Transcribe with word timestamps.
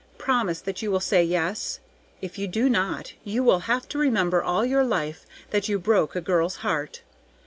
Promise 0.17 0.61
that 0.61 0.81
you 0.81 0.89
will 0.89 0.99
say 0.99 1.23
yes; 1.23 1.79
if 2.21 2.39
you 2.39 2.47
do 2.47 2.69
not 2.69 3.13
you 3.23 3.43
will 3.43 3.59
have 3.69 3.87
to 3.89 3.99
remember 3.99 4.41
all 4.41 4.65
your 4.65 4.83
life 4.83 5.27
that 5.51 5.69
you 5.69 5.77
broke 5.77 6.15
a 6.15 6.21
girl's 6.21 6.55
heart. 6.65 7.03